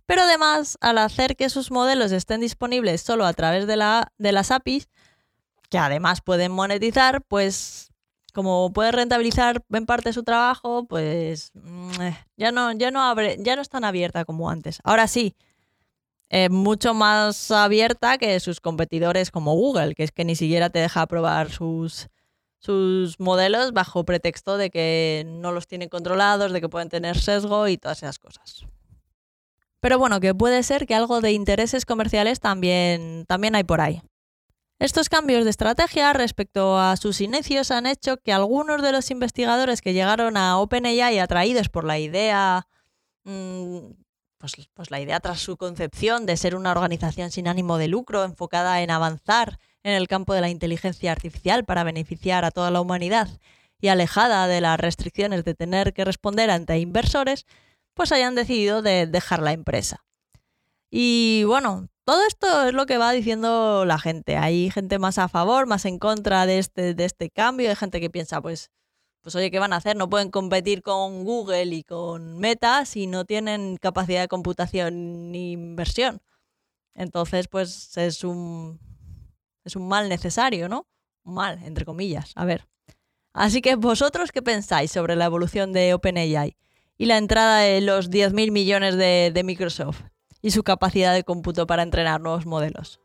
Pero 0.06 0.22
además, 0.22 0.78
al 0.80 0.98
hacer 0.98 1.36
que 1.36 1.50
sus 1.50 1.70
modelos 1.70 2.12
estén 2.12 2.40
disponibles 2.40 3.02
solo 3.02 3.26
a 3.26 3.32
través 3.34 3.66
de, 3.66 3.76
la, 3.76 4.12
de 4.16 4.32
las 4.32 4.50
APIs, 4.50 4.88
que 5.68 5.78
además 5.78 6.20
pueden 6.22 6.52
monetizar, 6.52 7.22
pues 7.22 7.90
como 8.32 8.72
puede 8.72 8.90
rentabilizar 8.90 9.62
en 9.70 9.86
parte 9.86 10.12
su 10.12 10.24
trabajo, 10.24 10.86
pues 10.86 11.52
mm, 11.54 12.00
eh, 12.00 12.18
ya 12.36 12.52
no, 12.52 12.72
ya 12.72 12.90
no 12.90 13.02
abre, 13.02 13.36
ya 13.38 13.54
no 13.54 13.62
es 13.62 13.68
tan 13.68 13.84
abierta 13.84 14.24
como 14.24 14.50
antes. 14.50 14.80
Ahora 14.82 15.08
sí, 15.08 15.36
mucho 16.50 16.94
más 16.94 17.50
abierta 17.50 18.18
que 18.18 18.40
sus 18.40 18.60
competidores 18.60 19.30
como 19.30 19.54
Google, 19.54 19.94
que 19.94 20.02
es 20.02 20.12
que 20.12 20.24
ni 20.24 20.34
siquiera 20.34 20.70
te 20.70 20.80
deja 20.80 21.06
probar 21.06 21.50
sus, 21.50 22.08
sus 22.58 23.20
modelos 23.20 23.72
bajo 23.72 24.04
pretexto 24.04 24.56
de 24.56 24.70
que 24.70 25.24
no 25.26 25.52
los 25.52 25.66
tiene 25.66 25.88
controlados, 25.88 26.50
de 26.50 26.60
que 26.60 26.68
pueden 26.68 26.88
tener 26.88 27.18
sesgo 27.18 27.68
y 27.68 27.76
todas 27.76 27.98
esas 28.02 28.18
cosas. 28.18 28.64
Pero 29.80 29.98
bueno, 29.98 30.18
que 30.18 30.34
puede 30.34 30.62
ser 30.62 30.86
que 30.86 30.94
algo 30.94 31.20
de 31.20 31.32
intereses 31.32 31.84
comerciales 31.84 32.40
también, 32.40 33.26
también 33.28 33.54
hay 33.54 33.64
por 33.64 33.82
ahí. 33.82 34.00
Estos 34.78 35.10
cambios 35.10 35.44
de 35.44 35.50
estrategia 35.50 36.14
respecto 36.14 36.78
a 36.78 36.96
sus 36.96 37.20
inicios 37.20 37.70
han 37.70 37.86
hecho 37.86 38.16
que 38.16 38.32
algunos 38.32 38.82
de 38.82 38.92
los 38.92 39.10
investigadores 39.10 39.82
que 39.82 39.92
llegaron 39.92 40.38
a 40.38 40.58
OpenAI 40.58 41.18
atraídos 41.18 41.68
por 41.68 41.84
la 41.84 41.98
idea, 41.98 42.66
mm, 43.24 43.90
pues, 44.52 44.68
pues 44.74 44.90
la 44.90 45.00
idea 45.00 45.20
tras 45.20 45.40
su 45.40 45.56
concepción 45.56 46.26
de 46.26 46.36
ser 46.36 46.54
una 46.54 46.72
organización 46.72 47.30
sin 47.30 47.48
ánimo 47.48 47.78
de 47.78 47.88
lucro 47.88 48.24
enfocada 48.24 48.82
en 48.82 48.90
avanzar 48.90 49.58
en 49.82 49.94
el 49.94 50.06
campo 50.06 50.34
de 50.34 50.42
la 50.42 50.50
inteligencia 50.50 51.12
artificial 51.12 51.64
para 51.64 51.82
beneficiar 51.82 52.44
a 52.44 52.50
toda 52.50 52.70
la 52.70 52.82
humanidad 52.82 53.28
y 53.80 53.88
alejada 53.88 54.46
de 54.46 54.60
las 54.60 54.78
restricciones 54.78 55.44
de 55.44 55.54
tener 55.54 55.94
que 55.94 56.04
responder 56.04 56.50
ante 56.50 56.78
inversores, 56.78 57.46
pues 57.94 58.12
hayan 58.12 58.34
decidido 58.34 58.82
de 58.82 59.06
dejar 59.06 59.40
la 59.40 59.52
empresa. 59.52 60.04
Y 60.90 61.44
bueno, 61.44 61.88
todo 62.04 62.26
esto 62.26 62.68
es 62.68 62.74
lo 62.74 62.84
que 62.84 62.98
va 62.98 63.12
diciendo 63.12 63.84
la 63.86 63.98
gente. 63.98 64.36
Hay 64.36 64.70
gente 64.70 64.98
más 64.98 65.16
a 65.16 65.28
favor, 65.28 65.66
más 65.66 65.86
en 65.86 65.98
contra 65.98 66.44
de 66.44 66.58
este, 66.58 66.92
de 66.92 67.04
este 67.06 67.30
cambio. 67.30 67.70
Hay 67.70 67.76
gente 67.76 67.98
que 67.98 68.10
piensa, 68.10 68.42
pues, 68.42 68.70
pues 69.24 69.34
oye, 69.36 69.50
¿qué 69.50 69.58
van 69.58 69.72
a 69.72 69.76
hacer? 69.76 69.96
No 69.96 70.10
pueden 70.10 70.30
competir 70.30 70.82
con 70.82 71.24
Google 71.24 71.64
y 71.74 71.82
con 71.82 72.36
Meta 72.38 72.84
si 72.84 73.06
no 73.06 73.24
tienen 73.24 73.78
capacidad 73.78 74.20
de 74.20 74.28
computación 74.28 75.32
ni 75.32 75.52
inversión. 75.52 76.20
Entonces, 76.94 77.48
pues 77.48 77.96
es 77.96 78.22
un, 78.22 78.78
es 79.64 79.76
un 79.76 79.88
mal 79.88 80.10
necesario, 80.10 80.68
¿no? 80.68 80.86
Un 81.24 81.34
mal, 81.36 81.58
entre 81.64 81.86
comillas. 81.86 82.32
A 82.36 82.44
ver. 82.44 82.68
Así 83.32 83.62
que 83.62 83.76
vosotros, 83.76 84.30
¿qué 84.30 84.42
pensáis 84.42 84.90
sobre 84.92 85.16
la 85.16 85.24
evolución 85.24 85.72
de 85.72 85.94
OpenAI 85.94 86.54
y 86.98 87.06
la 87.06 87.16
entrada 87.16 87.60
de 87.60 87.80
los 87.80 88.10
10.000 88.10 88.50
millones 88.52 88.94
de, 88.96 89.30
de 89.32 89.42
Microsoft 89.42 90.02
y 90.42 90.50
su 90.50 90.62
capacidad 90.64 91.14
de 91.14 91.24
cómputo 91.24 91.66
para 91.66 91.82
entrenar 91.82 92.20
nuevos 92.20 92.44
modelos? 92.44 93.00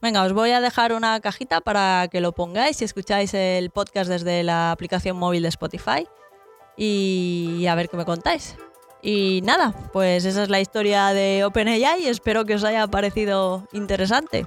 Venga, 0.00 0.22
os 0.22 0.32
voy 0.32 0.50
a 0.50 0.60
dejar 0.60 0.92
una 0.92 1.18
cajita 1.20 1.60
para 1.60 2.08
que 2.08 2.20
lo 2.20 2.32
pongáis 2.32 2.76
si 2.76 2.84
escucháis 2.84 3.32
el 3.34 3.70
podcast 3.70 4.10
desde 4.10 4.42
la 4.42 4.70
aplicación 4.70 5.16
móvil 5.16 5.42
de 5.42 5.48
Spotify 5.48 6.06
y 6.76 7.66
a 7.66 7.74
ver 7.74 7.88
qué 7.88 7.96
me 7.96 8.04
contáis. 8.04 8.56
Y 9.00 9.40
nada, 9.44 9.74
pues 9.92 10.24
esa 10.24 10.42
es 10.42 10.48
la 10.48 10.60
historia 10.60 11.08
de 11.08 11.44
OpenAI. 11.44 12.06
Espero 12.06 12.44
que 12.44 12.54
os 12.54 12.64
haya 12.64 12.86
parecido 12.86 13.68
interesante. 13.72 14.46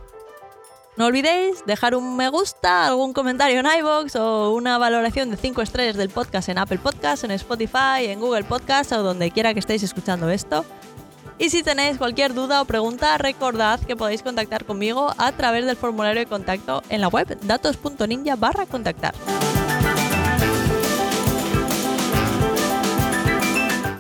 No 0.98 1.06
olvidéis 1.06 1.64
dejar 1.68 1.94
un 1.94 2.18
me 2.18 2.28
gusta, 2.28 2.88
algún 2.88 3.14
comentario 3.14 3.60
en 3.60 3.68
iVoox 3.68 4.16
o 4.16 4.52
una 4.56 4.80
valoración 4.80 5.30
de 5.30 5.38
5 5.38 5.62
estrellas 5.62 5.96
del 5.96 6.10
podcast 6.10 6.50
en 6.50 6.58
Apple 6.58 6.80
Podcasts, 6.80 7.24
en 7.24 7.30
Spotify, 7.32 8.08
en 8.08 8.20
Google 8.20 8.46
Podcasts 8.46 8.94
o 8.94 9.04
donde 9.04 9.30
quiera 9.30 9.54
que 9.54 9.60
estéis 9.60 9.84
escuchando 9.84 10.28
esto. 10.32 10.66
Y 11.40 11.50
si 11.52 11.62
tenéis 11.62 11.98
cualquier 11.98 12.34
duda 12.34 12.62
o 12.62 12.66
pregunta, 12.66 13.18
recordad 13.18 13.80
que 13.80 13.96
podéis 13.96 14.24
contactar 14.24 14.66
conmigo 14.66 15.14
a 15.18 15.32
través 15.34 15.66
del 15.66 15.78
formulario 15.78 16.20
de 16.20 16.26
contacto 16.26 16.82
en 16.90 17.02
la 17.02 17.10
web 17.10 17.38
datos.ninja 17.42 18.36
barra 18.36 18.66
contactar. 18.66 19.14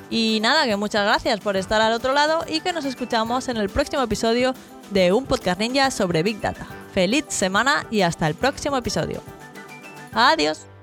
Y 0.10 0.39
nada, 0.41 0.65
que 0.65 0.75
muchas 0.77 1.06
gracias 1.06 1.39
por 1.41 1.58
estar 1.58 1.82
al 1.82 1.94
otro 1.94 2.13
lado 2.13 2.44
y 2.48 2.62
que 2.62 2.74
nos 2.74 2.86
escuchamos 2.86 3.50
en 3.50 3.58
el 3.58 3.70
próximo 3.70 4.01
episodio 4.01 4.53
de 4.89 5.12
un 5.12 5.25
podcast 5.25 5.60
ninja 5.60 5.91
sobre 5.91 6.24
Big 6.24 6.39
Data. 6.39 6.65
Feliz 6.94 7.25
semana 7.27 7.86
y 7.91 8.01
hasta 8.01 8.25
el 8.25 8.34
próximo 8.34 8.77
episodio. 8.77 9.22
Adiós. 10.13 10.76